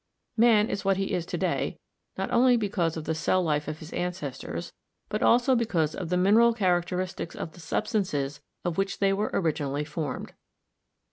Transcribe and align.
Man 0.35 0.67
is 0.67 0.83
what 0.83 0.97
he 0.97 1.11
is 1.13 1.27
to 1.27 1.37
day, 1.37 1.77
not 2.17 2.31
only 2.31 2.57
because 2.57 2.97
of 2.97 3.03
the 3.03 3.13
cell 3.13 3.43
life 3.43 3.67
of 3.67 3.77
his 3.77 3.93
ancestors, 3.93 4.73
but 5.09 5.21
also 5.21 5.53
because 5.53 5.93
of 5.93 6.09
the 6.09 6.17
min 6.17 6.33
eral 6.33 6.57
characteristics 6.57 7.35
of 7.35 7.51
the 7.51 7.59
substances 7.59 8.41
of 8.65 8.79
which 8.79 8.97
they 8.97 9.13
were 9.13 9.29
originally 9.31 9.85
formed. 9.85 10.33